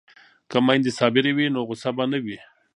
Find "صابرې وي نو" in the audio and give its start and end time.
0.99-1.59